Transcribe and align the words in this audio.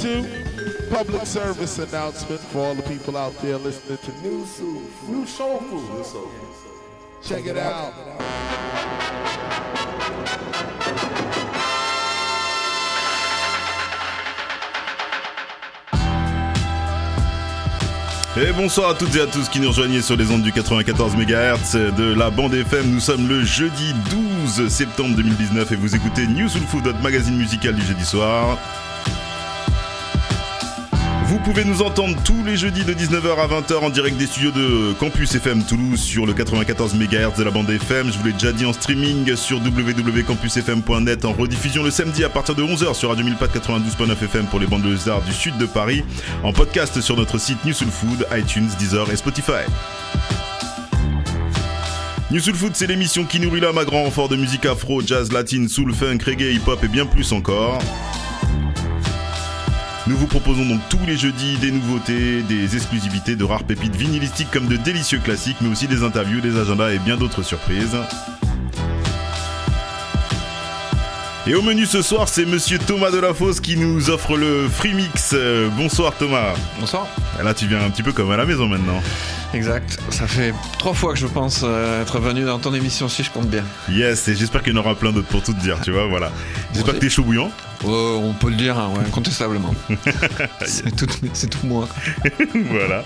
Public 0.00 1.26
service 1.26 1.78
announcement 1.78 2.40
for 2.40 2.60
all 2.60 2.74
the 2.74 2.82
people 2.84 3.18
out 3.18 3.36
there 3.42 3.58
listening 3.58 3.98
to 3.98 4.10
New 4.22 4.46
New. 4.46 5.26
New 5.26 5.26
Check 7.22 7.44
it 7.44 7.58
out. 7.58 7.92
Et 18.38 18.52
bonsoir 18.52 18.90
à 18.90 18.94
toutes 18.94 19.14
et 19.16 19.20
à 19.20 19.26
tous 19.26 19.50
qui 19.50 19.60
nous 19.60 19.68
rejoignent 19.68 20.00
sur 20.00 20.16
les 20.16 20.30
ondes 20.30 20.40
du 20.40 20.50
94 20.50 21.14
MHz 21.14 21.94
de 21.94 22.14
la 22.14 22.30
bande 22.30 22.54
FM. 22.54 22.90
Nous 22.90 23.00
sommes 23.00 23.28
le 23.28 23.44
jeudi 23.44 23.92
12 24.56 24.68
septembre 24.70 25.14
2019 25.16 25.72
et 25.72 25.76
vous 25.76 25.94
écoutez 25.94 26.26
News 26.26 26.48
Soul 26.48 26.62
Food, 26.62 26.84
votre 26.84 27.02
magazine 27.02 27.36
musical 27.36 27.74
du 27.74 27.82
jeudi 27.82 28.06
soir. 28.06 28.56
Vous 31.30 31.38
pouvez 31.38 31.64
nous 31.64 31.80
entendre 31.80 32.16
tous 32.24 32.42
les 32.44 32.56
jeudis 32.56 32.84
de 32.84 32.92
19h 32.92 33.38
à 33.38 33.46
20h 33.46 33.78
en 33.78 33.90
direct 33.90 34.16
des 34.16 34.26
studios 34.26 34.50
de 34.50 34.92
Campus 34.94 35.32
FM 35.32 35.62
Toulouse 35.62 36.00
sur 36.00 36.26
le 36.26 36.32
94 36.32 36.94
MHz 36.94 37.38
de 37.38 37.44
la 37.44 37.52
bande 37.52 37.70
FM. 37.70 38.10
Je 38.10 38.18
vous 38.18 38.24
l'ai 38.24 38.32
déjà 38.32 38.50
dit 38.50 38.66
en 38.66 38.72
streaming 38.72 39.36
sur 39.36 39.58
www.campusfm.net 39.58 41.24
en 41.24 41.32
rediffusion 41.32 41.84
le 41.84 41.92
samedi 41.92 42.24
à 42.24 42.28
partir 42.30 42.56
de 42.56 42.64
11h 42.64 42.94
sur 42.94 43.10
Radio 43.10 43.24
1004 43.24 43.60
92.9 43.60 44.24
FM 44.24 44.46
pour 44.46 44.58
les 44.58 44.66
bandes 44.66 44.82
de 44.82 45.08
arts 45.08 45.22
du 45.22 45.32
sud 45.32 45.56
de 45.56 45.66
Paris. 45.66 46.02
En 46.42 46.52
podcast 46.52 47.00
sur 47.00 47.16
notre 47.16 47.38
site 47.38 47.64
New 47.64 47.74
Soul 47.74 47.90
Food, 47.90 48.26
iTunes, 48.36 48.68
Deezer 48.80 49.08
et 49.12 49.16
Spotify. 49.16 49.62
New 52.32 52.40
Soul 52.40 52.56
Food, 52.56 52.72
c'est 52.74 52.88
l'émission 52.88 53.24
qui 53.24 53.38
nourrit 53.38 53.60
l'âme 53.60 53.78
à 53.78 53.84
grand 53.84 54.02
renfort 54.02 54.28
de 54.28 54.34
musique 54.34 54.66
afro, 54.66 55.00
jazz, 55.00 55.30
latine, 55.30 55.68
soul, 55.68 55.94
funk, 55.94 56.18
reggae, 56.26 56.56
hip-hop 56.56 56.82
et 56.82 56.88
bien 56.88 57.06
plus 57.06 57.32
encore. 57.32 57.80
Nous 60.10 60.16
vous 60.16 60.26
proposons 60.26 60.66
donc 60.66 60.80
tous 60.88 60.98
les 61.06 61.16
jeudis 61.16 61.56
des 61.58 61.70
nouveautés, 61.70 62.42
des 62.42 62.74
exclusivités 62.74 63.36
de 63.36 63.44
rares 63.44 63.62
pépites 63.62 63.94
vinylistiques 63.94 64.50
comme 64.50 64.66
de 64.66 64.74
délicieux 64.76 65.20
classiques, 65.20 65.58
mais 65.60 65.68
aussi 65.68 65.86
des 65.86 66.02
interviews, 66.02 66.40
des 66.40 66.58
agendas 66.58 66.90
et 66.90 66.98
bien 66.98 67.16
d'autres 67.16 67.44
surprises. 67.44 67.96
Et 71.46 71.54
au 71.54 71.62
menu 71.62 71.86
ce 71.86 72.02
soir, 72.02 72.28
c'est 72.28 72.44
monsieur 72.44 72.80
Thomas 72.80 73.12
Delafosse 73.12 73.60
qui 73.60 73.76
nous 73.76 74.10
offre 74.10 74.36
le 74.36 74.68
Free 74.68 74.94
Mix. 74.94 75.30
Euh, 75.32 75.68
bonsoir 75.76 76.12
Thomas. 76.18 76.54
Bonsoir. 76.80 77.06
Et 77.40 77.44
là, 77.44 77.54
tu 77.54 77.68
viens 77.68 77.80
un 77.80 77.90
petit 77.90 78.02
peu 78.02 78.10
comme 78.10 78.32
à 78.32 78.36
la 78.36 78.46
maison 78.46 78.66
maintenant. 78.66 79.00
Exact. 79.54 79.96
Ça 80.10 80.26
fait 80.26 80.52
trois 80.80 80.92
fois 80.92 81.12
que 81.12 81.20
je 81.20 81.28
pense 81.28 81.60
euh, 81.62 82.02
être 82.02 82.18
venu 82.18 82.44
dans 82.44 82.58
ton 82.58 82.74
émission 82.74 83.08
si 83.08 83.22
je 83.22 83.30
compte 83.30 83.48
bien. 83.48 83.62
Yes, 83.88 84.26
et 84.26 84.34
j'espère 84.34 84.64
qu'il 84.64 84.74
y 84.74 84.76
en 84.76 84.80
aura 84.80 84.96
plein 84.96 85.12
d'autres 85.12 85.28
pour 85.28 85.44
tout 85.44 85.52
te 85.52 85.60
dire, 85.60 85.78
tu 85.84 85.92
vois, 85.92 86.06
voilà. 86.06 86.32
J'espère 86.74 86.94
que 86.94 86.98
t'es 86.98 87.08
chaud 87.08 87.22
bouillant. 87.22 87.52
Euh, 87.84 88.16
on 88.16 88.34
peut 88.34 88.50
le 88.50 88.56
dire, 88.56 88.78
hein, 88.78 88.90
ouais, 88.94 89.06
incontestablement. 89.06 89.74
c'est 90.62 90.94
tout, 90.94 91.66
moi. 91.66 91.88
voilà. 92.70 93.04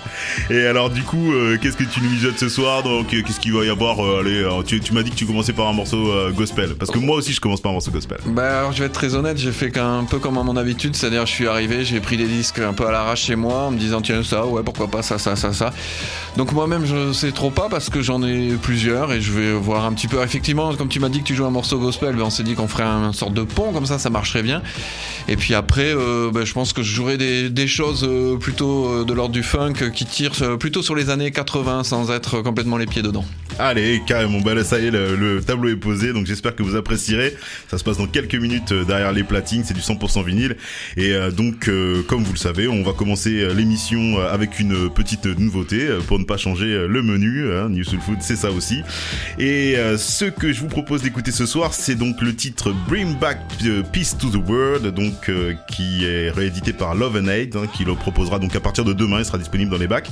Et 0.49 0.65
alors, 0.65 0.89
du 0.89 1.03
coup, 1.03 1.33
euh, 1.33 1.57
qu'est-ce 1.61 1.77
que 1.77 1.83
tu 1.83 2.01
nous 2.01 2.09
mijotes 2.09 2.37
ce 2.37 2.49
soir? 2.49 2.83
Donc, 2.83 3.13
euh, 3.13 3.21
qu'est-ce 3.25 3.39
qu'il 3.39 3.53
va 3.53 3.63
y 3.63 3.69
avoir 3.69 4.03
euh, 4.03 4.19
Allez, 4.19 4.45
tu, 4.65 4.79
tu 4.79 4.93
m'as 4.93 5.03
dit 5.03 5.11
que 5.11 5.15
tu 5.15 5.25
commençais 5.25 5.53
par 5.53 5.67
un 5.67 5.73
morceau 5.73 6.11
gospel. 6.33 6.75
Parce 6.75 6.91
que 6.91 6.99
moi 6.99 7.17
aussi, 7.17 7.33
je 7.33 7.41
commence 7.41 7.61
par 7.61 7.71
un 7.71 7.73
morceau 7.73 7.91
gospel. 7.91 8.17
Bah 8.25 8.59
alors 8.59 8.71
je 8.71 8.79
vais 8.79 8.85
être 8.85 8.93
très 8.93 9.15
honnête, 9.15 9.37
j'ai 9.37 9.51
fait 9.51 9.71
qu'un 9.71 10.03
peu 10.03 10.19
comme 10.19 10.37
à 10.37 10.43
mon 10.43 10.57
habitude, 10.57 10.95
c'est-à-dire 10.95 11.25
je 11.25 11.31
suis 11.31 11.47
arrivé, 11.47 11.85
j'ai 11.85 11.99
pris 11.99 12.17
des 12.17 12.27
disques 12.27 12.59
un 12.59 12.73
peu 12.73 12.87
à 12.87 12.91
l'arrache 12.91 13.23
chez 13.23 13.35
moi 13.35 13.63
en 13.63 13.71
me 13.71 13.77
disant 13.77 14.01
tiens 14.01 14.23
ça, 14.23 14.45
ouais 14.45 14.63
pourquoi 14.63 14.87
pas 14.87 15.01
ça, 15.01 15.17
ça, 15.17 15.35
ça, 15.35 15.53
ça. 15.53 15.73
Donc 16.37 16.51
moi-même 16.51 16.85
je 16.85 17.13
sais 17.13 17.31
trop 17.31 17.51
pas 17.51 17.69
parce 17.69 17.89
que 17.89 18.01
j'en 18.01 18.23
ai 18.23 18.53
plusieurs 18.61 19.13
et 19.13 19.21
je 19.21 19.31
vais 19.31 19.53
voir 19.53 19.85
un 19.85 19.93
petit 19.93 20.07
peu. 20.07 20.21
Effectivement, 20.23 20.73
comme 20.75 20.89
tu 20.89 20.99
m'as 20.99 21.09
dit 21.09 21.19
que 21.21 21.25
tu 21.25 21.35
joues 21.35 21.45
un 21.45 21.51
morceau 21.51 21.79
gospel, 21.79 22.15
ben, 22.15 22.23
on 22.23 22.29
s'est 22.29 22.43
dit 22.43 22.55
qu'on 22.55 22.67
ferait 22.67 22.83
un, 22.83 23.13
sorte 23.13 23.33
de 23.33 23.43
pont 23.43 23.71
comme 23.71 23.85
ça, 23.85 23.99
ça 23.99 24.09
marcherait 24.09 24.43
bien. 24.43 24.61
Et 25.27 25.37
puis 25.37 25.55
après, 25.55 25.93
euh, 25.95 26.29
ben, 26.31 26.45
je 26.45 26.53
pense 26.53 26.71
que 26.71 26.83
je 26.83 26.93
jouerai 26.93 27.17
des, 27.17 27.67
choses 27.67 28.05
euh, 28.07 28.37
plutôt 28.37 28.87
euh, 28.87 29.05
de 29.05 29.13
l'ordre 29.13 29.33
du 29.33 29.41
funk 29.41 29.73
qui 29.93 30.05
tirent 30.05 30.57
plutôt 30.59 30.83
sur 30.83 30.95
les 30.95 31.09
années 31.09 31.31
80 31.31 31.83
sans 31.83 32.11
être 32.11 32.41
complètement 32.41 32.77
les 32.77 32.85
pieds 32.85 33.01
dedans. 33.01 33.25
Allez, 33.57 34.01
carrément, 34.05 34.39
ça 34.63 34.79
y 34.79 34.87
est, 34.87 34.91
le, 34.91 35.15
le 35.15 35.41
tableau 35.41 35.69
est 35.69 35.77
posé, 35.77 36.13
donc 36.13 36.27
j'espère 36.27 36.55
que 36.55 36.61
vous 36.61 36.75
apprécierez. 36.75 37.35
Ça 37.69 37.77
se 37.77 37.83
passe 37.83 37.97
dans 37.97 38.05
quelques 38.05 38.35
minutes 38.35 38.73
derrière 38.73 39.13
les 39.13 39.23
platines, 39.23 39.63
c'est 39.65 39.73
du 39.73 39.79
100% 39.79 40.25
vinyle. 40.25 40.57
Et 40.97 41.13
donc, 41.31 41.69
comme 42.07 42.23
vous 42.23 42.33
le 42.33 42.37
savez, 42.37 42.67
on 42.67 42.83
va 42.83 42.91
commencer 42.91 43.47
l'émission 43.55 44.19
avec 44.19 44.59
une 44.59 44.89
petite 44.89 45.25
nouveauté 45.25 45.87
pour 46.07 46.19
ne 46.19 46.25
pas 46.25 46.35
changer 46.35 46.85
le 46.87 47.01
menu. 47.01 47.49
Hein, 47.53 47.69
New 47.69 47.85
Soul 47.85 48.01
Food, 48.01 48.17
c'est 48.19 48.35
ça 48.35 48.51
aussi. 48.51 48.81
Et 49.39 49.75
ce 49.97 50.25
que 50.25 50.51
je 50.51 50.59
vous 50.59 50.67
propose 50.67 51.01
d'écouter 51.01 51.31
ce 51.31 51.45
soir, 51.45 51.73
c'est 51.73 51.95
donc 51.95 52.21
le 52.21 52.35
titre 52.35 52.73
Bring 52.89 53.17
Back 53.17 53.39
Peace 53.93 54.17
to 54.19 54.29
the 54.29 54.49
World, 54.49 54.54
donc 54.79 55.29
euh, 55.29 55.53
qui 55.67 56.05
est 56.05 56.29
réédité 56.29 56.73
par 56.73 56.95
Love 56.95 57.17
and 57.17 57.27
Hate, 57.27 57.55
hein, 57.55 57.67
qui 57.73 57.85
le 57.85 57.95
proposera 57.95 58.39
donc 58.39 58.55
à 58.55 58.59
partir 58.59 58.83
de 58.83 58.93
demain, 58.93 59.19
il 59.19 59.25
sera 59.25 59.37
disponible 59.37 59.71
dans 59.71 59.77
les 59.77 59.87
bacs. 59.87 60.09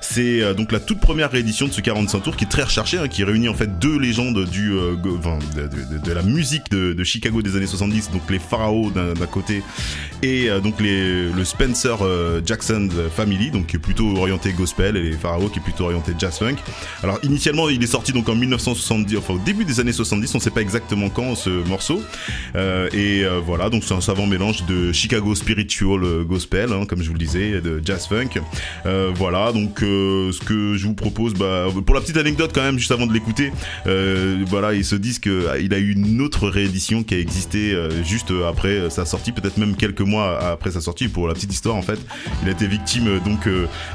C'est 0.00 0.42
euh, 0.42 0.54
donc 0.54 0.72
la 0.72 0.80
toute 0.80 1.00
première 1.00 1.30
réédition 1.30 1.66
de 1.66 1.72
ce 1.72 1.80
45 1.80 2.20
tours 2.20 2.36
qui 2.36 2.44
est 2.44 2.48
très 2.48 2.62
recherché, 2.62 2.98
hein, 2.98 3.08
qui 3.08 3.24
réunit 3.24 3.48
en 3.48 3.54
fait 3.54 3.78
deux 3.78 3.98
légendes 3.98 4.44
du, 4.46 4.72
euh, 4.72 4.94
enfin, 5.18 5.38
de, 5.54 6.12
la 6.12 6.22
musique 6.22 6.70
de, 6.70 7.04
Chicago 7.04 7.42
des 7.42 7.56
années 7.56 7.66
70, 7.66 8.10
donc 8.10 8.22
les 8.30 8.38
Pharaohs 8.38 8.90
d'un 8.90 9.14
côté 9.26 9.62
et 10.22 10.48
euh, 10.48 10.60
donc 10.60 10.80
les, 10.80 11.28
le 11.30 11.44
Spencer 11.44 11.96
euh, 12.02 12.40
Jackson 12.44 12.88
Family, 13.14 13.50
donc 13.50 13.66
qui 13.66 13.76
est 13.76 13.80
plutôt 13.80 14.16
orienté 14.16 14.52
gospel, 14.52 14.96
et 14.96 15.02
les 15.02 15.12
Pharaohs 15.12 15.50
qui 15.50 15.58
est 15.58 15.62
plutôt 15.62 15.84
orienté 15.84 16.12
jazz 16.18 16.38
funk. 16.38 16.56
Alors 17.02 17.18
initialement, 17.22 17.68
il 17.68 17.82
est 17.82 17.88
sorti 17.88 18.12
donc 18.12 18.28
en 18.28 18.34
1970, 18.34 19.16
enfin 19.18 19.34
au 19.34 19.38
début 19.38 19.64
des 19.64 19.80
années 19.80 19.92
70, 19.92 20.34
on 20.34 20.40
sait 20.40 20.50
pas 20.50 20.62
exactement 20.62 21.10
quand 21.10 21.34
ce 21.34 21.50
morceau. 21.50 22.02
Euh, 22.54 22.88
et 22.92 23.24
voilà, 23.44 23.70
donc 23.70 23.84
c'est 23.86 23.94
un 23.94 24.00
savant 24.00 24.26
mélange 24.26 24.66
de 24.66 24.92
Chicago 24.92 25.34
spiritual 25.34 26.24
gospel, 26.24 26.72
hein, 26.72 26.86
comme 26.88 27.02
je 27.02 27.06
vous 27.06 27.12
le 27.12 27.20
disais, 27.20 27.60
de 27.60 27.80
jazz 27.84 28.06
funk. 28.08 28.40
Euh, 28.84 29.12
voilà, 29.14 29.52
donc 29.52 29.82
euh, 29.82 30.32
ce 30.32 30.40
que 30.40 30.74
je 30.76 30.86
vous 30.86 30.94
propose, 30.94 31.34
bah, 31.34 31.66
pour 31.84 31.94
la 31.94 32.00
petite 32.00 32.16
anecdote 32.16 32.50
quand 32.52 32.62
même, 32.62 32.78
juste 32.78 32.90
avant 32.90 33.06
de 33.06 33.12
l'écouter, 33.12 33.52
euh, 33.86 34.42
voilà, 34.46 34.74
il 34.74 34.84
se 34.84 34.96
disent 34.96 35.20
que 35.20 35.60
il 35.60 35.72
a 35.72 35.78
eu 35.78 35.92
une 35.92 36.20
autre 36.20 36.48
réédition 36.48 37.04
qui 37.04 37.14
a 37.14 37.18
existé 37.18 37.76
juste 38.04 38.32
après 38.48 38.90
sa 38.90 39.04
sortie, 39.04 39.30
peut-être 39.30 39.56
même 39.56 39.76
quelques 39.76 40.00
mois 40.00 40.38
après 40.38 40.72
sa 40.72 40.80
sortie. 40.80 41.08
Pour 41.08 41.28
la 41.28 41.34
petite 41.34 41.52
histoire, 41.52 41.76
en 41.76 41.82
fait, 41.82 42.00
il 42.42 42.48
a 42.48 42.52
été 42.52 42.66
victime 42.66 43.20
donc 43.24 43.48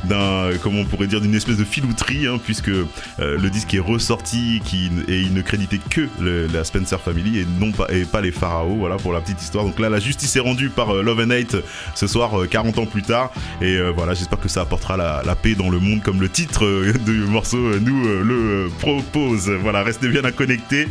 d'un, 0.06 0.52
comment 0.64 0.80
on 0.80 0.86
pourrait 0.86 1.08
dire, 1.08 1.20
d'une 1.20 1.36
espèce 1.36 1.58
de 1.58 1.64
filouterie, 1.66 2.28
hein, 2.28 2.40
puisque 2.44 2.72
le 3.20 3.50
disque 3.50 3.74
est 3.74 3.80
ressorti, 3.80 4.62
et 5.08 5.20
il 5.20 5.34
ne 5.34 5.42
créditait 5.42 5.80
que 5.90 6.08
la 6.54 6.64
Spencer 6.64 7.00
Family 7.00 7.40
et 7.40 7.46
non 7.60 7.72
pas 7.72 7.88
et 7.92 8.06
pas 8.06 8.22
les 8.22 8.32
pharaons. 8.32 8.78
Voilà 8.78 8.96
pour 8.96 9.12
la 9.12 9.20
petite 9.20 9.42
histoire. 9.42 9.66
La 9.90 10.00
justice 10.00 10.36
est 10.36 10.40
rendue 10.40 10.70
par 10.70 10.96
euh, 10.96 11.04
Love 11.04 11.20
and 11.26 11.32
Hate 11.32 11.56
ce 11.96 12.08
soir, 12.08 12.42
euh, 12.42 12.48
40 12.48 12.80
ans 12.80 12.86
plus 12.86 13.04
tard. 13.04 13.32
Et 13.62 13.76
euh, 13.76 13.92
voilà, 13.96 14.14
j'espère 14.14 14.40
que 14.40 14.50
ça 14.50 14.62
apportera 14.62 14.98
la, 14.98 15.36
paix 15.36 15.56
dans 15.56 15.70
le 15.70 15.80
monde, 15.80 16.02
comme 16.04 16.20
le 16.20 16.30
titre 16.30 16.66
euh, 16.66 16.94
du 17.06 17.20
morceau 17.26 17.58
euh, 17.58 17.80
nous 17.82 18.06
euh, 18.08 18.24
le 18.24 18.36
euh, 18.36 18.70
propose. 18.80 19.50
Voilà, 19.50 19.84
restez 19.84 20.08
bien. 20.08 20.22
Euh, 20.24 20.84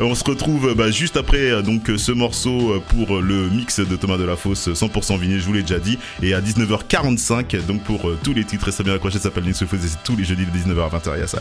On 0.00 0.14
se 0.14 0.24
retrouve 0.24 0.68
euh, 0.68 0.74
bah, 0.74 0.90
juste 0.90 1.16
après 1.16 1.50
euh, 1.50 1.62
donc 1.62 1.90
euh, 1.90 1.98
ce 1.98 2.12
morceau 2.12 2.72
euh, 2.72 2.82
pour 2.88 3.16
euh, 3.16 3.20
le 3.20 3.48
mix 3.48 3.80
de 3.80 3.96
Thomas 3.96 4.16
Delafosse 4.16 4.68
100% 4.68 5.18
vinyle, 5.18 5.40
je 5.40 5.46
vous 5.46 5.52
l'ai 5.52 5.62
déjà 5.62 5.78
dit, 5.78 5.98
et 6.22 6.34
à 6.34 6.40
19h45 6.40 7.66
donc 7.66 7.82
pour 7.82 8.08
euh, 8.08 8.18
tous 8.22 8.34
les 8.34 8.44
titres, 8.44 8.66
restez 8.66 8.82
bien 8.82 8.94
accrochés, 8.94 9.18
ça 9.18 9.24
s'appelle 9.24 9.44
c'est 9.52 9.66
tous 10.04 10.16
les 10.16 10.24
jeudis 10.24 10.46
de 10.46 10.50
19h 10.50 10.86
à 10.86 10.98
20h. 10.98 11.18
Yes, 11.18 11.36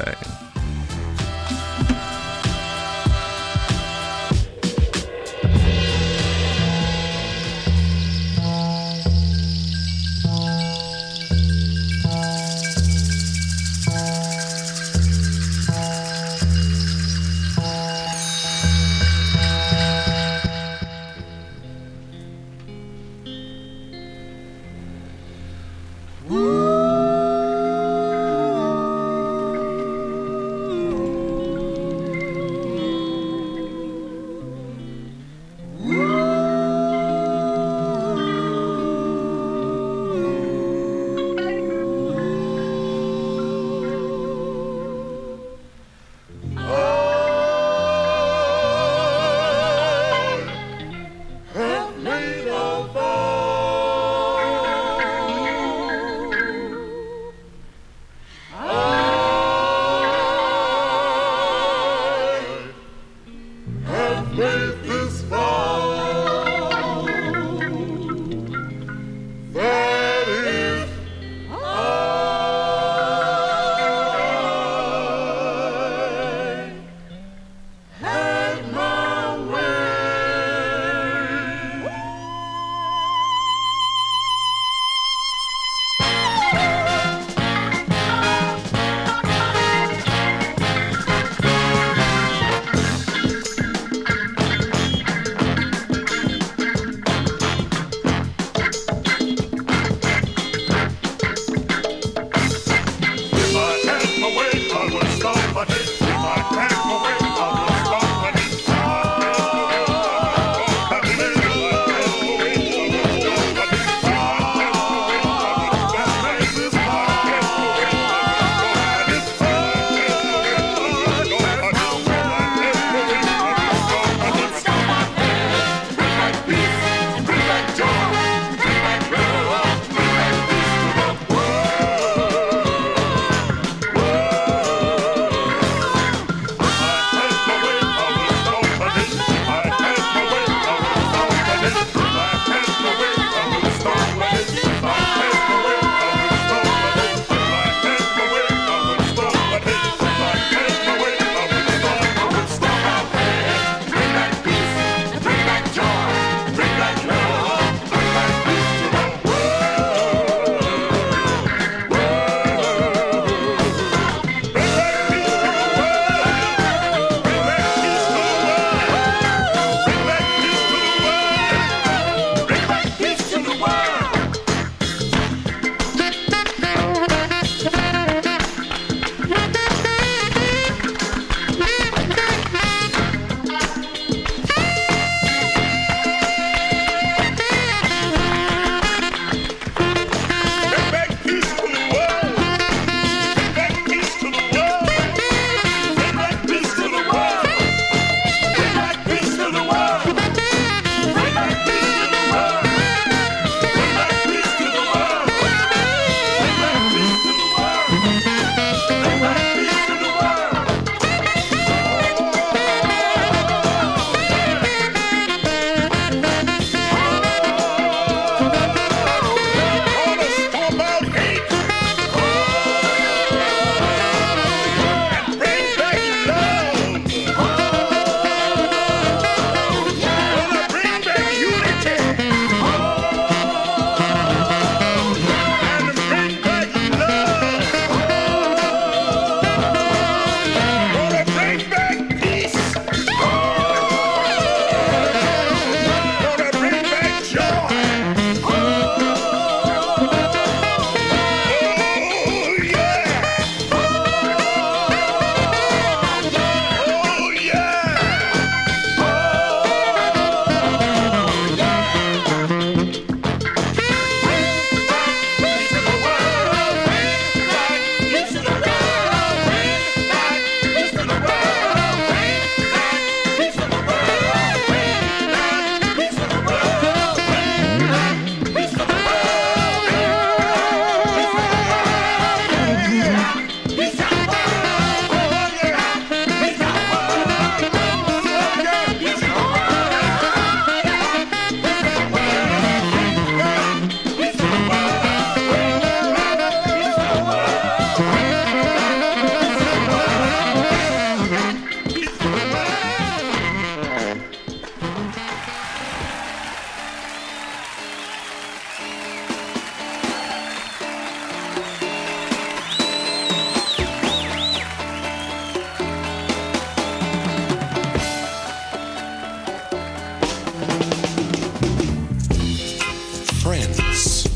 friends, 323.42 324.28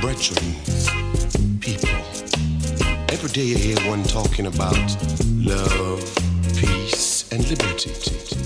brethren, 0.00 0.54
people. 1.58 1.88
Every 3.10 3.30
day 3.30 3.52
I 3.52 3.58
hear 3.58 3.90
one 3.90 4.04
talking 4.04 4.46
about 4.46 4.78
love, 5.42 6.00
peace, 6.56 7.28
and 7.32 7.42
liberty. 7.50 8.43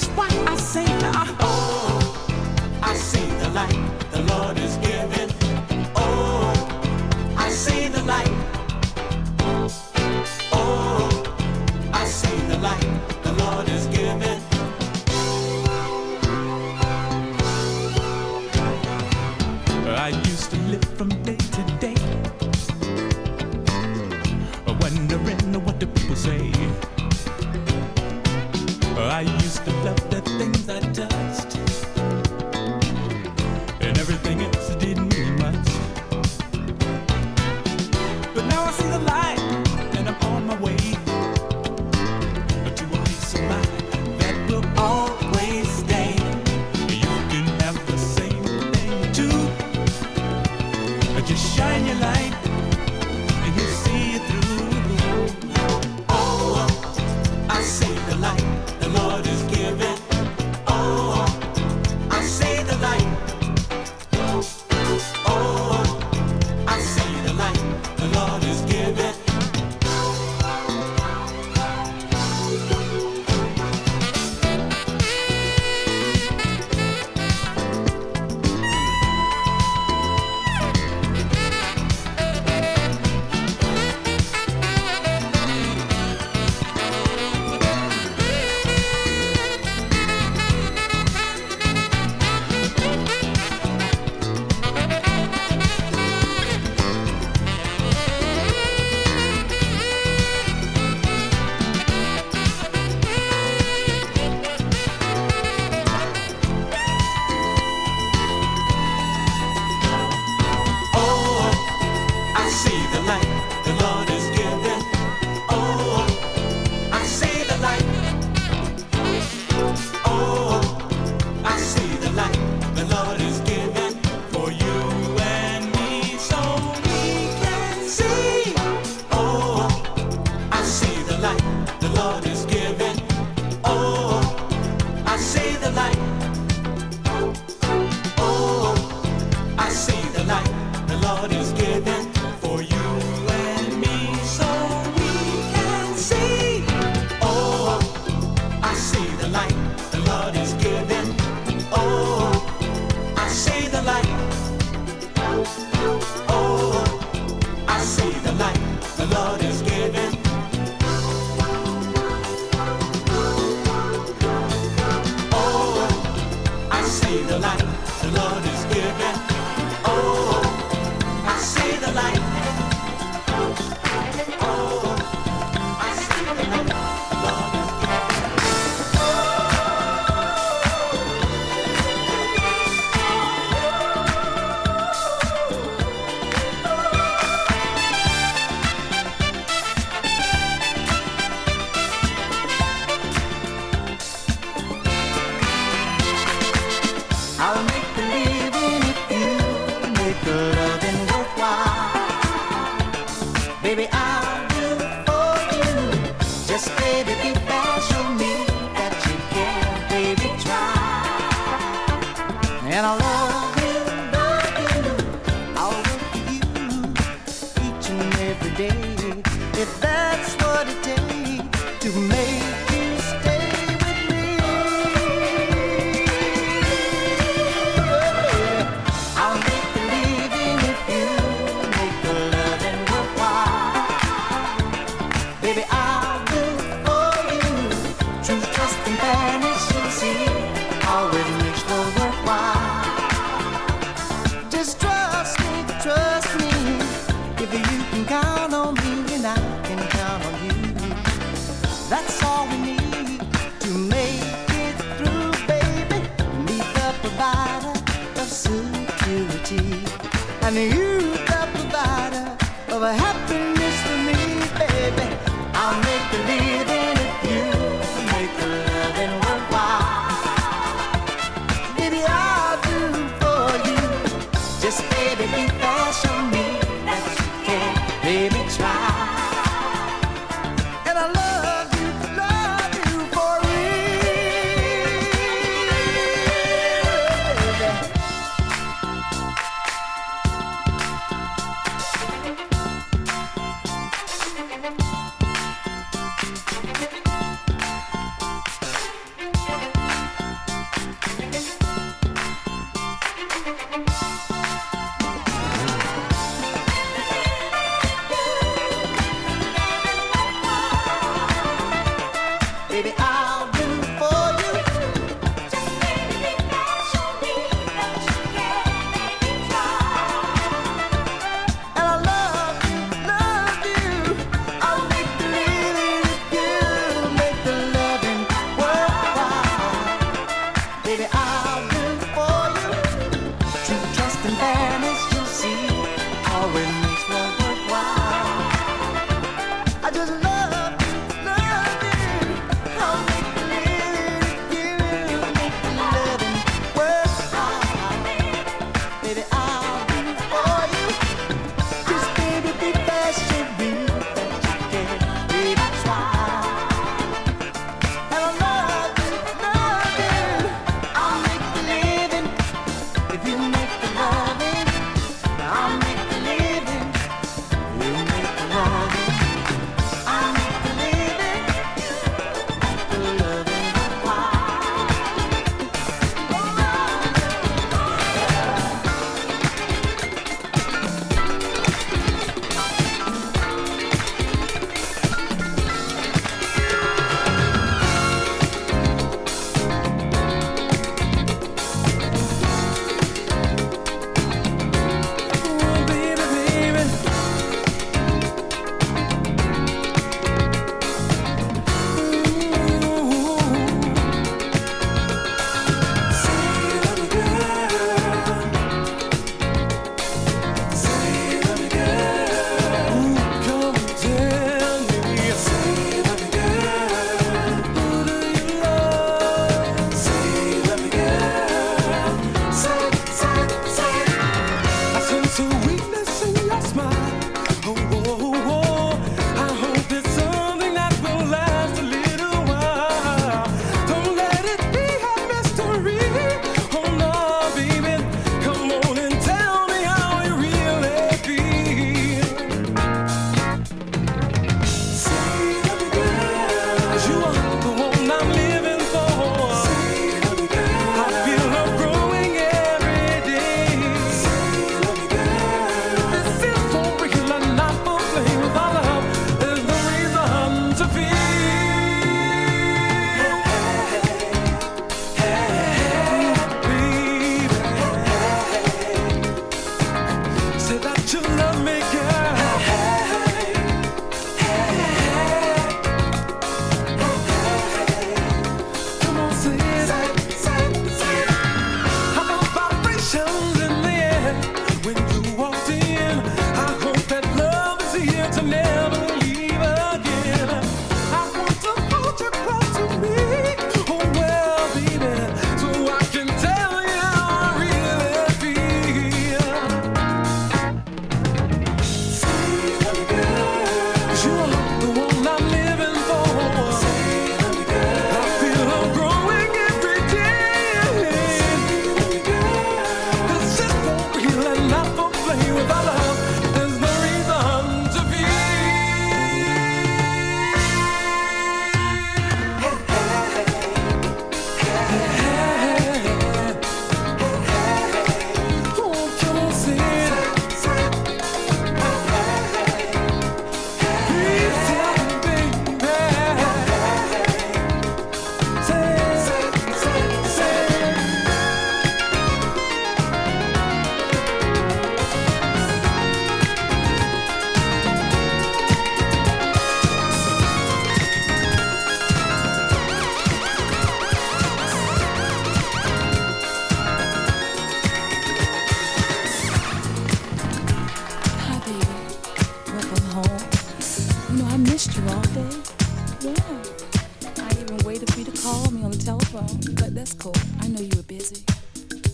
spot. 0.00 0.39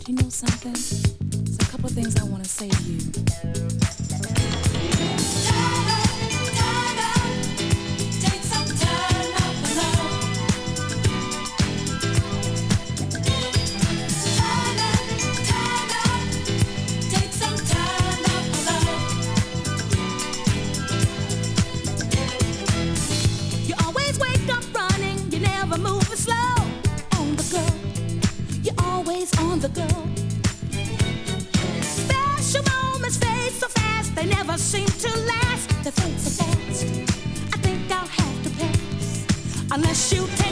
You 0.06 0.14
know 0.14 0.28
something? 0.28 0.72
There's 0.72 1.56
a 1.56 1.66
couple 1.68 1.86
of 1.86 1.92
things 1.92 2.14
I 2.14 2.22
want 2.22 2.44
to 2.44 2.48
say 2.48 2.68
to 2.68 2.82
you. 2.84 3.00
the 29.68 29.80
girl. 29.80 30.06
Special 31.82 32.62
moments 32.72 33.16
fade 33.16 33.52
so 33.52 33.68
fast, 33.68 34.14
they 34.14 34.26
never 34.26 34.56
seem 34.58 34.86
to 34.86 35.08
last. 35.20 35.68
They 35.84 35.90
fade 35.90 36.20
so 36.20 36.44
fast. 36.44 36.84
I 37.52 37.58
think 37.58 37.90
I'll 37.90 38.06
have 38.06 38.42
to 38.44 38.50
pass 38.50 39.26
unless 39.70 40.12
you 40.12 40.26
take. 40.36 40.45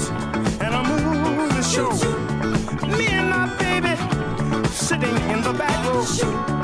dance 0.00 0.10
and 0.60 0.74
a 0.74 0.82
movie 0.82 1.62
show. 1.62 1.90
Me 2.86 3.06
and 3.08 3.30
my 3.30 3.54
baby 3.58 3.96
sitting 4.70 5.16
in 5.30 5.42
the 5.42 5.52
back 5.52 5.84
row. 5.86 6.59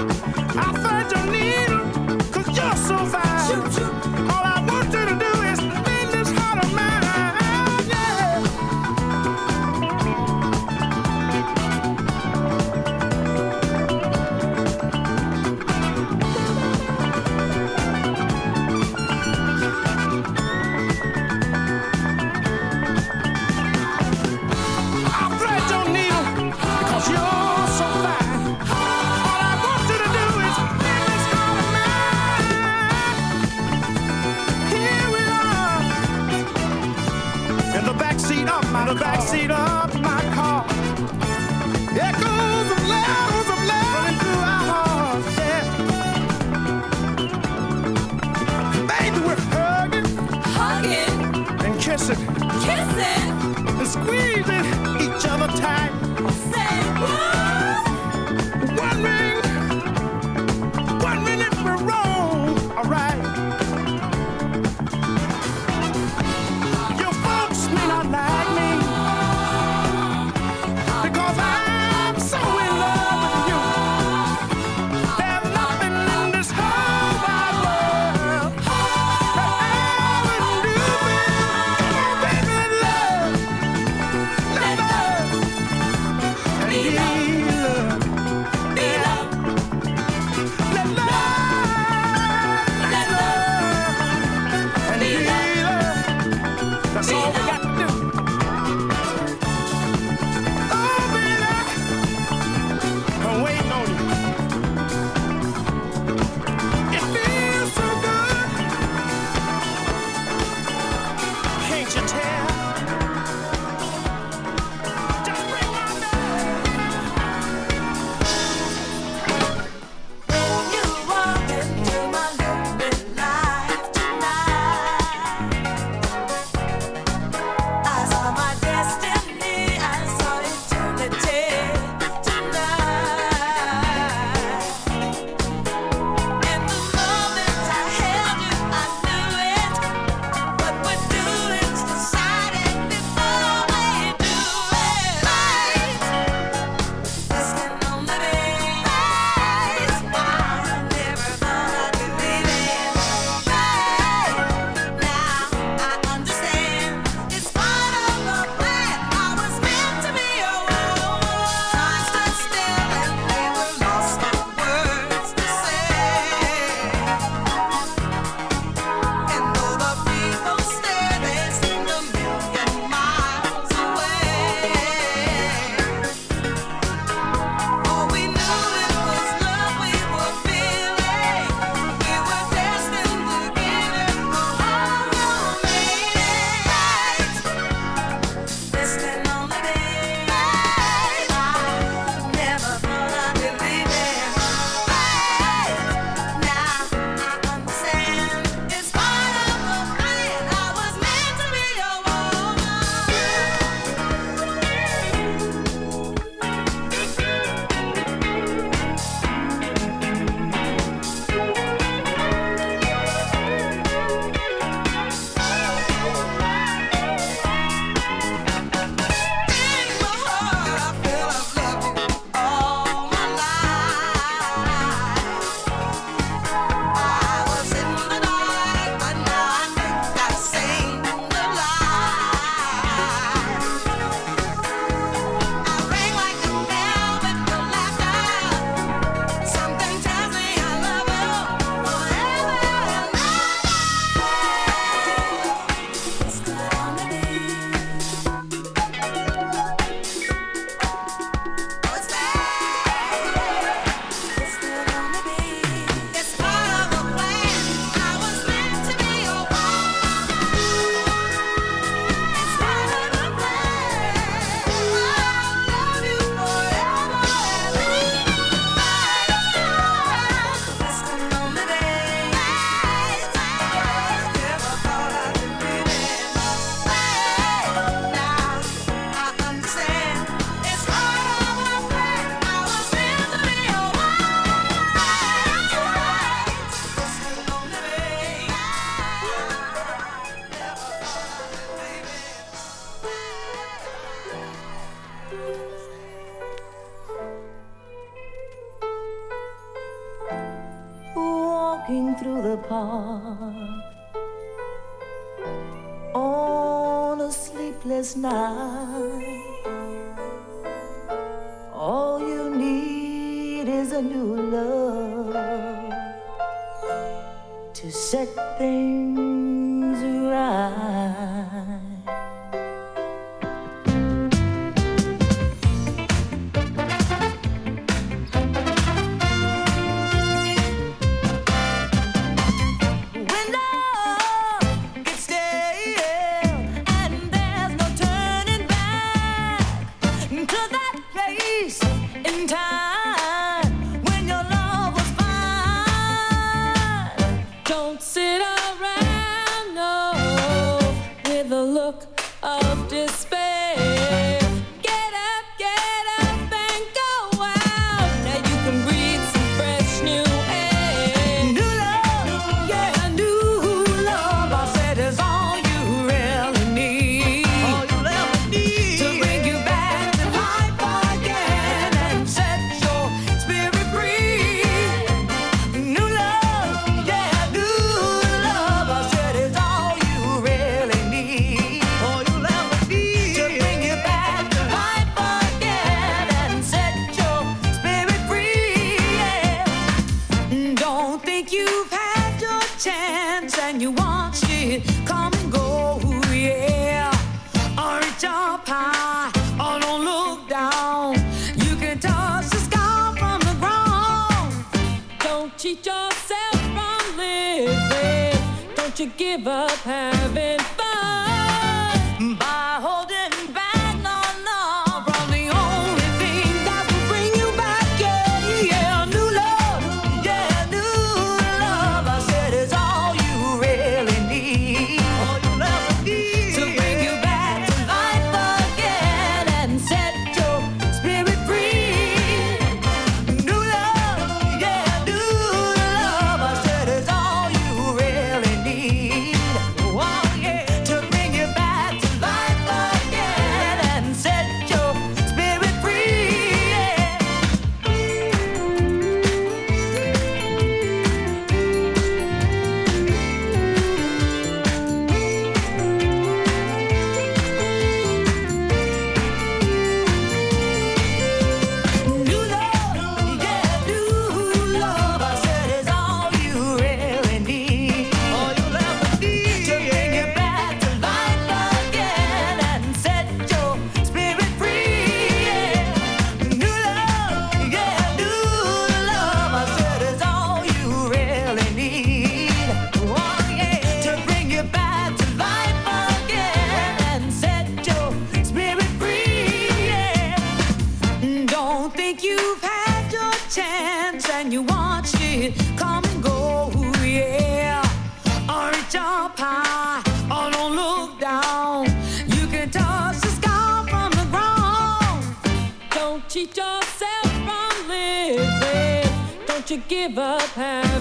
Don't 509.77 509.90
you 509.90 510.08
give 510.08 510.18
up 510.18 510.40
having 510.52 510.96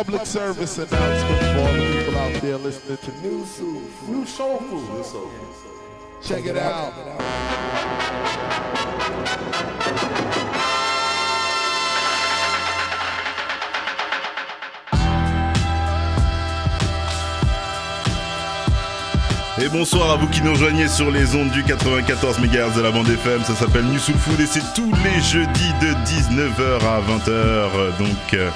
Public 0.00 0.24
service 0.24 0.78
announcement 0.78 1.40
for 1.40 1.60
all 1.60 1.74
the 1.74 1.98
people 1.98 2.16
out 2.16 2.40
there 2.40 2.56
listening 2.56 2.96
to 2.96 3.20
new 3.20 3.44
soul, 3.44 3.82
new 4.08 4.24
soul 4.24 4.58
food. 4.60 5.04
Check 6.22 6.46
it 6.46 6.56
out. 6.56 6.94
Et 19.62 19.68
bonsoir 19.68 20.12
à 20.12 20.16
vous 20.16 20.26
qui 20.28 20.40
nous 20.40 20.52
rejoignez 20.52 20.88
sur 20.88 21.10
les 21.10 21.34
ondes 21.36 21.50
du 21.50 21.62
94 21.62 22.38
MHz 22.38 22.76
de 22.76 22.80
la 22.80 22.90
bande 22.90 23.10
FM. 23.10 23.44
Ça 23.44 23.54
s'appelle 23.54 23.84
New 23.84 23.98
Soul 23.98 24.14
Food 24.14 24.40
et 24.40 24.46
c'est 24.46 24.62
tous 24.74 24.90
les 25.04 25.20
jeudis 25.20 25.74
de 25.82 25.88
19h 26.08 26.82
à 26.86 27.00
20h. 27.02 27.98
Donc, 27.98 28.32
euh, 28.32 28.48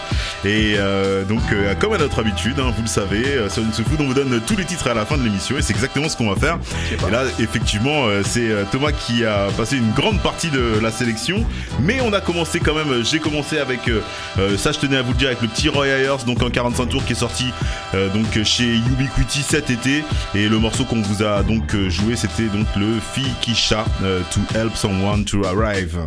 et 0.44 0.74
euh, 0.76 1.24
donc 1.24 1.40
euh, 1.52 1.74
comme 1.78 1.94
à 1.94 1.98
notre 1.98 2.18
habitude, 2.18 2.60
hein, 2.60 2.72
vous 2.76 2.82
le 2.82 2.88
savez, 2.88 3.24
sur 3.48 3.62
Soul 3.72 3.84
Food, 3.86 4.00
on 4.00 4.06
vous 4.06 4.14
donne 4.14 4.40
tous 4.46 4.56
les 4.56 4.64
titres 4.64 4.88
à 4.88 4.94
la 4.94 5.06
fin 5.06 5.16
de 5.16 5.22
l'émission 5.22 5.56
et 5.56 5.62
c'est 5.62 5.72
exactement 5.72 6.08
ce 6.08 6.16
qu'on 6.16 6.28
va 6.28 6.36
faire. 6.36 6.58
Et 7.06 7.10
là, 7.10 7.24
effectivement, 7.38 8.06
euh, 8.06 8.22
c'est 8.22 8.50
Thomas 8.70 8.92
qui 8.92 9.24
a 9.24 9.48
passé 9.56 9.76
une 9.78 9.92
grande 9.92 10.20
partie 10.20 10.50
de 10.50 10.78
la 10.82 10.90
sélection, 10.90 11.44
mais 11.80 12.00
on 12.02 12.12
a 12.12 12.20
commencé 12.20 12.60
quand 12.60 12.74
même. 12.74 13.02
J'ai 13.04 13.20
commencé 13.20 13.58
avec 13.58 13.88
euh, 13.88 14.02
ça, 14.58 14.72
je 14.72 14.78
tenais 14.78 14.98
à 14.98 15.02
vous 15.02 15.12
le 15.12 15.18
dire, 15.18 15.28
avec 15.28 15.40
le 15.40 15.48
petit 15.48 15.68
Roy 15.68 15.86
Ayers, 15.86 16.24
donc 16.26 16.42
en 16.42 16.50
45 16.50 16.86
tours 16.86 17.04
qui 17.04 17.12
est 17.12 17.16
sorti 17.16 17.46
donc 18.12 18.42
chez 18.42 18.74
Ubiquity 18.74 19.42
cet 19.42 19.70
été 19.70 20.02
et 20.34 20.48
le 20.48 20.58
morceau 20.58 20.84
qu'on 20.84 21.00
vous 21.00 21.22
a 21.22 21.42
donc 21.42 21.76
joué 21.88 22.16
c'était 22.16 22.48
donc 22.48 22.66
le 22.76 22.98
Fikisha 23.14 23.84
to 24.32 24.40
help 24.58 24.76
someone 24.76 25.24
to 25.24 25.44
arrive 25.46 25.98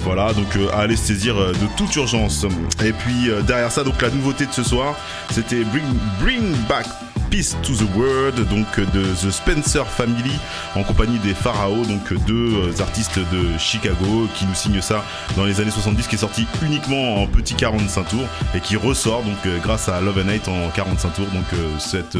voilà 0.00 0.32
donc 0.34 0.46
à 0.72 0.80
aller 0.80 0.96
se 0.96 1.06
saisir 1.06 1.34
de 1.34 1.66
toute 1.76 1.94
urgence 1.96 2.44
et 2.84 2.92
puis 2.92 3.30
euh, 3.30 3.42
ça 3.70 3.84
donc 3.84 4.00
la 4.02 4.10
nouveauté 4.10 4.46
de 4.46 4.52
ce 4.52 4.62
soir 4.62 4.94
c'était 5.30 5.64
Bring, 5.64 5.84
Bring 6.20 6.54
Back 6.68 6.86
Peace 7.34 7.56
to 7.64 7.74
the 7.74 7.96
World, 7.96 8.48
donc 8.48 8.78
de 8.78 9.02
The 9.02 9.28
Spencer 9.28 9.84
Family, 9.88 10.38
en 10.76 10.84
compagnie 10.84 11.18
des 11.18 11.34
Pharaohs, 11.34 11.84
donc 11.84 12.12
deux 12.28 12.54
euh, 12.54 12.80
artistes 12.80 13.18
de 13.18 13.58
Chicago, 13.58 14.28
qui 14.36 14.46
nous 14.46 14.54
signent 14.54 14.80
ça 14.80 15.04
dans 15.36 15.44
les 15.44 15.60
années 15.60 15.72
70, 15.72 16.06
qui 16.06 16.14
est 16.14 16.18
sorti 16.18 16.46
uniquement 16.62 17.22
en 17.22 17.26
petit 17.26 17.54
45 17.54 18.04
tours 18.04 18.28
et 18.54 18.60
qui 18.60 18.76
ressort 18.76 19.24
donc 19.24 19.34
euh, 19.46 19.58
grâce 19.58 19.88
à 19.88 20.00
Love 20.00 20.22
and 20.24 20.28
Hate 20.28 20.46
en 20.46 20.70
45 20.70 21.14
tours, 21.14 21.26
donc 21.26 21.44
euh, 21.54 21.76
cette 21.80 22.16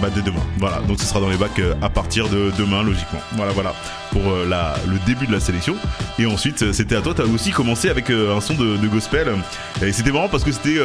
bah, 0.00 0.10
dès 0.14 0.22
demain. 0.22 0.42
Voilà, 0.58 0.78
donc 0.86 1.00
ce 1.00 1.06
sera 1.06 1.18
dans 1.18 1.28
les 1.28 1.36
bacs 1.36 1.60
à 1.82 1.88
partir 1.88 2.28
de 2.28 2.52
demain 2.56 2.84
logiquement. 2.84 3.20
Voilà, 3.32 3.50
voilà 3.50 3.74
pour 4.12 4.22
la, 4.48 4.74
le 4.86 4.98
début 5.06 5.26
de 5.26 5.32
la 5.32 5.40
sélection. 5.40 5.74
Et 6.20 6.26
ensuite, 6.26 6.72
c'était 6.72 6.94
à 6.94 7.00
toi. 7.00 7.14
T'as 7.16 7.24
aussi 7.24 7.50
commencé 7.50 7.88
avec 7.88 8.10
un 8.10 8.40
son 8.40 8.54
de, 8.54 8.86
gospel. 8.86 9.28
Et 9.82 9.92
c'était 9.92 10.12
marrant 10.12 10.28
parce 10.28 10.44
que 10.44 10.52
c'était 10.52 10.78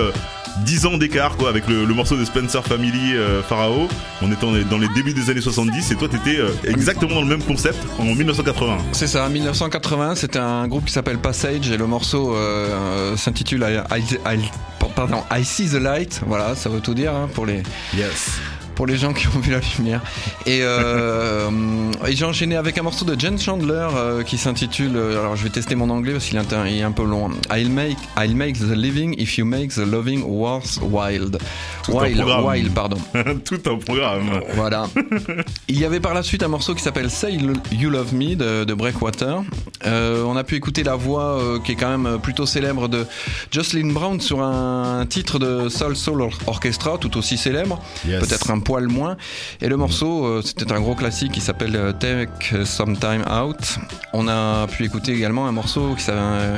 10 0.63 0.85
ans 0.85 0.97
d'écart 0.97 1.35
quoi 1.37 1.49
avec 1.49 1.67
le, 1.67 1.85
le 1.85 1.93
morceau 1.93 2.15
de 2.17 2.23
Spencer 2.25 2.63
Family 2.65 3.15
euh, 3.15 3.41
Pharaoh. 3.43 3.87
On 4.21 4.31
était 4.31 4.45
en- 4.45 4.53
dans 4.69 4.77
les 4.77 4.87
débuts 4.95 5.13
des 5.13 5.29
années 5.29 5.41
70 5.41 5.91
et 5.91 5.95
toi 5.95 6.07
t'étais 6.07 6.37
euh, 6.39 6.49
exactement 6.65 7.15
dans 7.15 7.21
le 7.21 7.27
même 7.27 7.43
concept 7.43 7.77
en 7.99 8.05
1980. 8.05 8.77
C'est 8.93 9.07
ça, 9.07 9.27
1980, 9.29 10.15
c'était 10.15 10.39
un 10.39 10.67
groupe 10.67 10.85
qui 10.85 10.93
s'appelle 10.93 11.17
Passage 11.17 11.69
et 11.69 11.77
le 11.77 11.87
morceau 11.87 12.35
euh, 12.35 12.69
euh, 13.13 13.17
s'intitule 13.17 13.65
I, 13.67 13.97
I- 13.99 14.17
I- 14.37 14.49
pardon, 14.95 15.23
I 15.31 15.43
See 15.43 15.67
the 15.69 15.73
Light. 15.81 16.21
Voilà, 16.25 16.55
ça 16.55 16.69
veut 16.69 16.79
tout 16.79 16.93
dire 16.93 17.13
hein, 17.13 17.29
pour 17.33 17.45
les 17.45 17.61
Yes. 17.95 18.39
Pour 18.75 18.85
les 18.87 18.97
gens 18.97 19.13
qui 19.13 19.27
ont 19.27 19.39
vu 19.39 19.51
la 19.51 19.59
lumière. 19.77 20.01
Et, 20.45 20.59
euh, 20.61 21.49
et 22.07 22.15
j'ai 22.15 22.25
enchaîné 22.25 22.55
avec 22.55 22.77
un 22.77 22.83
morceau 22.83 23.05
de 23.05 23.19
Jen 23.19 23.39
Chandler 23.39 23.87
euh, 23.95 24.23
qui 24.23 24.37
s'intitule. 24.37 24.95
euh, 24.95 25.19
Alors 25.19 25.35
je 25.35 25.43
vais 25.43 25.49
tester 25.49 25.75
mon 25.75 25.89
anglais 25.89 26.13
parce 26.13 26.25
qu'il 26.25 26.37
est, 26.37 26.77
est 26.77 26.81
un 26.83 26.91
peu 26.91 27.03
long. 27.05 27.29
I'll 27.53 27.69
make 27.69 27.97
I'll 28.17 28.35
make 28.35 28.57
the 28.57 28.75
living 28.75 29.15
if 29.17 29.37
you 29.37 29.45
make 29.45 29.69
the 29.73 29.77
loving 29.85 30.23
worth 30.23 30.79
wild. 30.81 31.37
Tout 31.83 31.91
Wild, 31.93 32.23
wild, 32.43 32.73
pardon. 32.73 32.97
Tout 33.45 33.61
un 33.67 33.77
programme. 33.77 34.41
Voilà. 34.55 34.87
Il 35.67 35.79
y 35.79 35.85
avait 35.85 35.99
par 35.99 36.13
la 36.13 36.23
suite 36.23 36.43
un 36.43 36.47
morceau 36.47 36.73
qui 36.75 36.81
s'appelle 36.83 37.09
Say 37.09 37.37
You 37.71 37.89
Love 37.89 38.13
Me 38.13 38.35
de, 38.35 38.63
de 38.63 38.73
Breakwater. 38.73 39.41
Euh, 39.85 40.23
on 40.25 40.35
a 40.35 40.43
pu 40.43 40.55
écouter 40.55 40.83
la 40.83 40.95
voix 40.95 41.39
qui 41.63 41.73
est 41.73 41.75
quand 41.75 41.95
même 41.97 42.19
plutôt 42.19 42.45
célèbre 42.45 42.87
de 42.87 43.05
Jocelyn 43.51 43.91
Brown 43.93 44.19
sur 44.19 44.41
un 44.41 45.05
titre 45.07 45.39
de 45.39 45.69
Soul 45.69 45.95
Soul 45.95 46.21
Or- 46.21 46.37
Orchestra, 46.47 46.97
tout 46.97 47.17
aussi 47.17 47.37
célèbre, 47.37 47.81
Yes. 48.07 48.19
peut-être 48.19 48.49
un 48.51 48.59
poil 48.65 48.87
moins. 48.87 49.15
Et 49.61 49.69
le 49.69 49.77
morceau, 49.77 50.25
euh, 50.25 50.41
c'était 50.43 50.73
un 50.73 50.81
gros 50.81 50.95
classique 50.95 51.31
qui 51.31 51.39
s'appelle 51.39 51.75
euh, 51.75 51.93
Take 51.93 52.65
Some 52.65 52.97
Time 52.97 53.23
Out. 53.31 53.77
On 54.11 54.27
a 54.27 54.67
pu 54.67 54.83
écouter 54.83 55.13
également 55.13 55.47
un 55.47 55.53
morceau 55.53 55.95
qui 55.95 56.05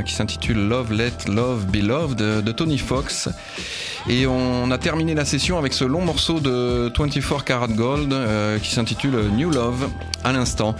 qui 0.06 0.14
s'intitule 0.14 0.68
Love 0.68 0.94
Let 0.94 1.28
Love 1.28 1.66
Be 1.66 1.84
Loved 1.84 2.18
de, 2.18 2.52
Tony 2.52 2.78
Fox. 2.78 3.30
Et 4.10 4.26
on 4.26 4.72
a 4.72 4.78
terminé 4.78 5.14
la 5.14 5.26
session 5.26 5.58
avec 5.58 5.74
ce 5.74 5.84
long 5.84 6.02
morceau 6.02 6.40
de 6.40 6.92
24 6.98 7.44
Karat 7.44 7.68
Gold 7.68 8.14
euh, 8.14 8.58
qui 8.60 8.72
s'intitule 8.72 9.18
New 9.36 9.52
Love 9.52 9.90
à 10.24 10.32
l'instant. 10.32 10.76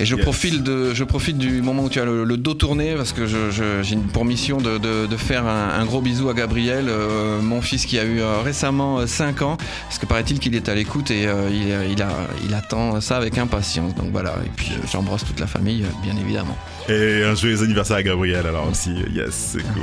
Et 0.00 0.06
je 0.06 0.16
Yes. 0.16 0.24
profite 0.24 0.62
de, 0.62 0.94
je 0.94 1.04
profite 1.04 1.36
du 1.36 1.60
moment 1.60 1.84
où 1.84 1.90
tu 1.90 2.00
as 2.00 2.04
le, 2.06 2.24
le 2.24 2.36
dos 2.38 2.54
tourné 2.54 2.94
parce 2.96 3.12
que 3.12 3.26
j'ai 3.26 3.96
pour 4.14 4.24
mission 4.24 4.58
de, 4.58 4.78
de- 4.78 5.06
de 5.06 5.16
faire 5.16 5.46
un, 5.46 5.78
un 5.78 5.84
gros 5.84 6.00
bisou 6.00 6.30
à 6.30 6.34
Gabriel, 6.34 6.86
euh, 6.88 7.40
mon 7.42 7.60
fils 7.60 7.84
qui 7.84 7.98
a 7.98 8.04
eu 8.04 8.20
euh, 8.20 8.40
récemment 8.42 9.06
5 9.06 9.42
ans, 9.42 9.58
parce 9.84 9.98
que 9.98 10.06
paraît-il 10.06 10.38
qu'il 10.38 10.54
est 10.54 10.68
à 10.70 10.74
l'écoute 10.74 11.10
et 11.10 11.26
euh, 11.26 11.50
il, 11.50 11.92
il 11.92 12.02
a, 12.02 12.08
il 12.48 12.54
attend 12.54 13.00
ça 13.02 13.18
avec 13.18 13.36
impatience. 13.36 13.94
Donc 13.94 14.06
voilà, 14.10 14.34
et 14.44 14.50
puis 14.56 14.70
euh, 14.72 14.86
j'embrasse 14.90 15.24
toute 15.24 15.38
la 15.38 15.46
famille, 15.46 15.82
euh, 15.82 16.02
bien 16.02 16.16
évidemment. 16.20 16.56
Et 16.88 17.22
un 17.24 17.34
joyeux 17.34 17.62
anniversaire 17.62 17.98
à 17.98 18.02
Gabriel 18.02 18.46
alors 18.46 18.68
aussi. 18.70 18.90
Yes, 19.14 19.52
c'est 19.52 19.62
cool. 19.62 19.82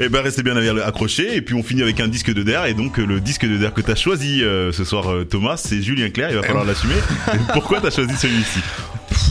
Et 0.00 0.08
ben 0.08 0.20
restez 0.22 0.44
bien 0.44 0.54
accrochés 0.78 1.34
et 1.34 1.42
puis 1.42 1.56
on 1.56 1.62
finit 1.64 1.82
avec 1.82 1.98
un 1.98 2.06
disque 2.06 2.32
de 2.32 2.44
der 2.44 2.66
et 2.66 2.74
donc 2.74 3.00
euh, 3.00 3.04
le 3.04 3.18
disque 3.20 3.44
de 3.46 3.56
der 3.56 3.74
que 3.74 3.80
t'as 3.80 3.96
choisi 3.96 4.44
euh, 4.44 4.70
ce 4.70 4.84
soir 4.84 5.10
euh, 5.10 5.24
Thomas 5.24 5.56
c'est 5.56 5.82
Julien 5.82 6.08
Clerc 6.10 6.28
il 6.30 6.36
va 6.36 6.42
falloir 6.44 6.64
l'assumer. 6.64 6.94
Pourquoi 7.52 7.80
t'as 7.80 7.90
choisi 7.90 8.14
celui-ci? 8.16 8.60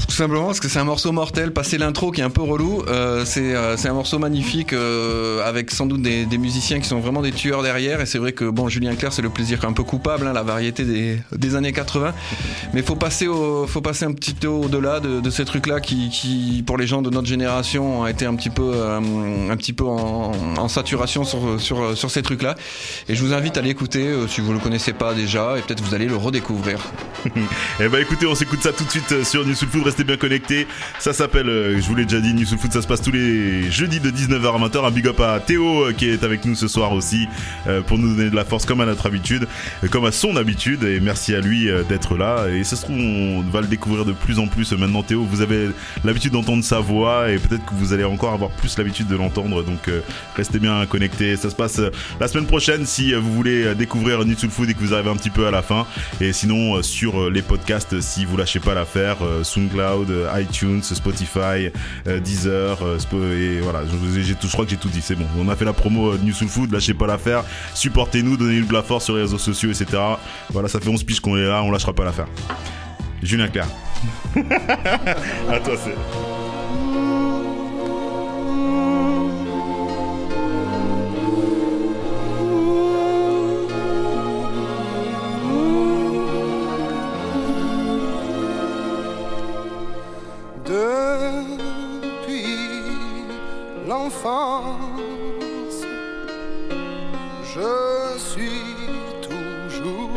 Tout 0.08 0.16
simplement 0.16 0.48
parce 0.48 0.60
que 0.60 0.68
c'est 0.68 0.80
un 0.80 0.84
morceau 0.84 1.12
mortel. 1.12 1.54
Passer 1.54 1.78
l'intro 1.78 2.12
qui 2.12 2.22
est 2.22 2.24
un 2.24 2.30
peu 2.30 2.42
relou, 2.42 2.84
euh, 2.88 3.24
c'est 3.26 3.54
euh, 3.54 3.76
un 3.84 3.94
morceau 3.94 4.18
magnifique 4.20 4.74
euh, 4.74 5.48
avec 5.48 5.70
sans 5.70 5.86
doute 5.86 6.02
des, 6.02 6.26
des 6.26 6.38
musiciens 6.38 6.80
qui 6.80 6.88
sont 6.88 7.00
vraiment 7.00 7.22
des 7.22 7.32
tueurs 7.32 7.62
derrière. 7.62 8.02
Et 8.02 8.06
c'est 8.06 8.18
vrai 8.18 8.32
que 8.32 8.46
bon, 8.46 8.68
Julien 8.70 8.96
Clerc, 8.96 9.14
c'est 9.14 9.22
le 9.22 9.30
plaisir 9.30 9.64
un 9.66 9.74
peu 9.74 9.84
coupable, 9.84 10.26
hein, 10.26 10.34
la 10.34 10.44
variété 10.44 10.86
des, 10.86 11.20
des 11.36 11.56
années 11.56 11.74
80. 11.74 12.14
Mais 12.74 12.82
faut 12.82 12.96
passer 12.96 13.28
au, 13.28 13.68
faut 13.68 13.82
passer 13.82 14.06
un 14.06 14.14
petit 14.14 14.34
peu 14.34 14.48
au-delà 14.48 15.00
de, 15.00 15.20
de 15.20 15.30
ces 15.30 15.46
trucs-là 15.46 15.82
qui, 15.82 16.10
qui, 16.10 16.64
pour 16.66 16.78
les 16.78 16.88
gens 16.88 17.02
de 17.02 17.10
notre 17.10 17.28
génération, 17.28 18.02
ont 18.02 18.08
été 18.08 18.26
un 18.26 18.36
petit 18.36 18.50
peu, 18.50 18.72
euh, 18.74 19.00
un 19.50 19.58
petit 19.58 19.74
peu 19.74 19.86
en, 19.86 20.32
en 20.58 20.68
saturation 20.68 21.26
sur, 21.26 21.60
sur, 21.62 21.98
sur 21.98 22.10
ces 22.10 22.24
trucs-là. 22.24 22.56
Et 23.10 23.16
je 23.16 23.24
vous 23.24 23.34
invite 23.34 23.58
à 23.58 23.62
l'écouter 23.62 24.06
euh, 24.08 24.28
si 24.28 24.42
vous 24.42 24.54
le 24.54 24.60
connaissez 24.60 24.94
pas 24.94 25.14
déjà, 25.14 25.58
et 25.58 25.62
peut-être 25.62 25.82
vous 25.82 25.94
allez 25.94 26.06
le 26.08 26.16
redécouvrir. 26.16 26.80
Eh 27.80 27.90
ben 27.90 28.02
écoutez, 28.02 28.26
on 28.26 28.34
s'écoute 28.34 28.62
ça 28.62 28.72
tout 28.72 28.84
de 28.84 28.90
suite 28.90 29.12
euh, 29.12 29.24
sur 29.24 29.46
New 29.46 29.54
Soul 29.68 29.82
Food, 29.82 29.86
restez 29.86 30.04
bien 30.04 30.18
connectés. 30.18 30.68
Ça 31.00 31.14
s'appelle, 31.14 31.50
euh, 31.50 31.80
je 31.80 31.88
vous 31.88 31.96
l'ai 31.96 32.06
déjà 32.06 32.22
dit, 32.22 32.34
New 32.34 32.46
Soul 32.46 32.58
Food, 32.58 32.72
ça 32.72 32.82
se 32.82 32.88
passe 32.88 33.02
tous 33.02 33.12
les 33.12 33.70
jeudis 33.70 34.00
de 34.00 34.10
19h 34.10 34.56
à 34.56 34.68
20h. 34.68 34.86
Un 34.86 34.92
big 34.92 35.08
up 35.08 35.20
à 35.20 35.40
Théo 35.40 35.88
euh, 35.88 35.94
qui 35.94 36.08
est 36.08 36.24
avec 36.24 36.46
nous 36.46 36.56
ce 36.56 36.68
soir 36.68 36.94
aussi 36.94 37.28
euh, 37.68 37.82
pour 37.82 37.98
nous 37.98 38.16
donner 38.16 38.30
de 38.30 38.36
la 38.36 38.46
force 38.46 38.66
comme 38.66 38.82
à 38.82 38.86
notre 38.86 39.06
habitude, 39.08 39.48
comme 39.92 40.06
à 40.06 40.12
son 40.12 40.36
habitude. 40.36 40.84
Et 40.84 41.00
merci 41.00 41.36
à 41.36 41.42
lui 41.42 41.70
d'être 41.90 42.18
là. 42.18 42.48
Et 42.48 42.64
ça 42.64 42.76
se 42.76 42.84
trouve, 42.84 42.98
on 42.98 43.42
va 43.42 43.62
le 43.62 43.68
découvrir 43.68 44.06
de 44.06 44.14
plus 44.14 44.40
en 44.40 44.48
plus 44.48 44.72
maintenant. 44.74 45.04
Théo, 45.04 45.24
vous 45.24 45.42
avez 45.42 45.70
l'habitude 46.04 46.32
d'entendre 46.32 46.64
sa 46.64 46.80
voix 46.80 47.30
et 47.30 47.38
peut-être 47.38 47.66
que 47.66 47.74
vous 47.74 47.94
allez 47.94 48.04
encore 48.04 48.34
avoir 48.34 48.52
plus 48.52 48.78
l'habitude 48.78 49.08
de 49.08 49.16
l'entendre. 49.16 49.64
Donc 49.64 49.90
restez 50.36 50.60
bien 50.60 50.86
connectés. 50.86 51.36
Ça 51.36 51.50
se 51.50 51.56
passe 51.56 51.82
la 52.20 52.28
semaine 52.28 52.46
prochaine 52.46 52.86
si 52.86 53.14
vous 53.14 53.34
voulez 53.34 53.76
découvrir 53.76 54.24
New 54.26 54.38
Soul 54.38 54.50
Food 54.50 54.70
et 54.70 54.74
que 54.74 54.80
vous 54.80 54.94
arrivez 54.94 55.10
un 55.10 55.16
petit 55.16 55.30
peu 55.30 55.48
à 55.48 55.52
la 55.52 55.62
fin. 55.62 55.86
Et 56.22 56.34
sinon, 56.34 56.82
sur 56.82 57.30
les 57.30 57.42
podcasts, 57.42 58.00
si 58.02 58.26
vous 58.26 58.38
lâchez 58.38 58.60
pas 58.60 58.74
l'affaire, 58.74 59.18
euh, 59.24 59.44
SoundCloud, 59.58 60.12
euh, 60.12 60.42
iTunes, 60.42 60.84
Spotify, 60.84 61.72
euh, 62.08 62.20
Deezer, 62.20 62.78
euh, 62.84 63.58
et 63.58 63.62
voilà, 63.62 63.82
je, 63.86 64.22
je 64.22 64.52
crois 64.54 64.66
que 64.66 64.72
j'ai 64.72 64.78
tout 64.78 64.90
dit, 64.90 65.02
c'est 65.02 65.16
bon. 65.16 65.26
On 65.38 65.50
a 65.50 65.56
fait 65.56 65.66
la 65.66 65.74
promo 65.74 66.16
New 66.18 66.34
Soul 66.34 66.48
Food, 66.48 66.72
lâchez 66.72 66.94
pas 66.94 67.08
l'affaire, 67.08 67.44
supportez-nous, 67.74 68.38
donnez-nous 68.38 68.68
de 68.68 68.74
la 68.74 68.84
force 68.84 69.06
sur 69.06 69.16
les 69.16 69.22
réseaux 69.22 69.38
sociaux, 69.38 69.70
etc. 69.70 70.02
Voilà, 70.52 70.68
ça 70.68 70.80
fait 70.80 70.90
11 70.90 71.04
piges 71.04 71.20
qu'on 71.20 71.38
est 71.38 71.46
là, 71.46 71.64
on 71.64 71.72
lâchera 71.72 71.94
pas 71.94 72.06
l'affaire. 72.06 72.28
Julien 73.24 73.48
Clerc. 73.48 73.68
à 74.36 75.60
toi, 75.60 75.74
c'est. 75.84 76.47
Depuis 90.88 92.86
l'enfance, 93.88 95.84
je 97.44 98.18
suis 98.18 98.76
toujours 99.22 100.12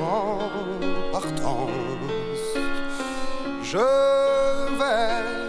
en 0.00 0.38
partance. 1.12 1.68
Je 3.62 3.86
vais, 4.78 5.43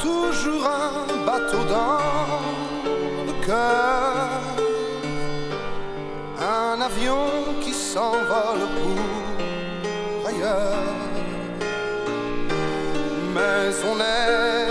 toujours 0.00 0.66
un 0.66 1.24
bateau 1.26 1.62
dans 1.68 1.98
le 3.26 3.46
cœur, 3.46 4.40
un 6.40 6.80
avion 6.80 7.26
qui 7.60 7.72
s'envole 7.72 8.64
pour 8.80 10.28
ailleurs. 10.28 10.94
Mais 13.34 13.72
on 13.90 13.96
n'est 13.96 14.63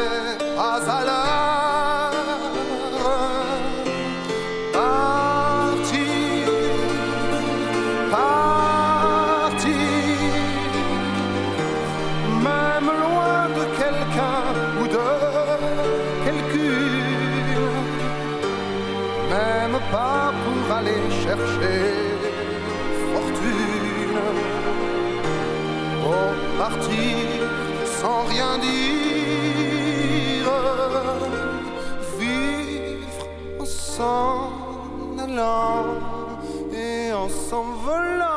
solo 37.93 38.32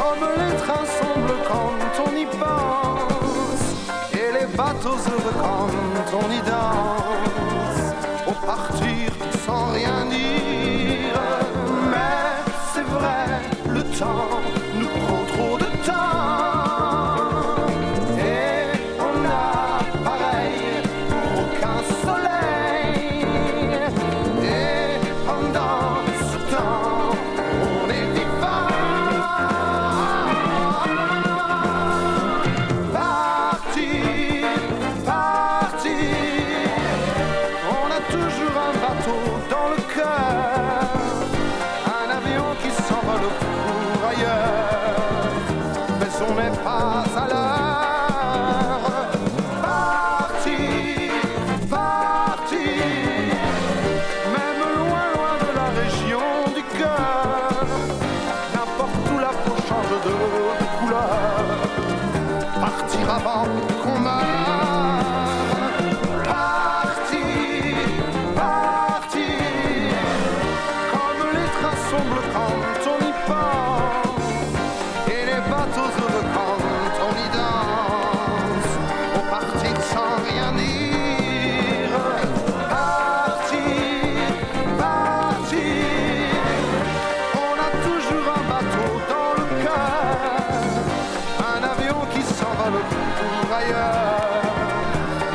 Comme 0.00 0.29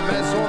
verso 0.05 0.44